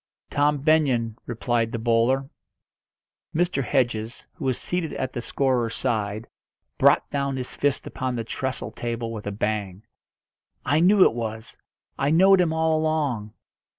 [0.31, 2.27] "Tom Benyon," replied the bowler.
[3.35, 3.63] Mr.
[3.63, 6.27] Hedges, who was seated at the scorer's side,
[6.79, 9.83] brought down his fist upon the trestle table with a bang.
[10.65, 11.55] "I knew it was!
[11.99, 13.35] I knowed him all along!"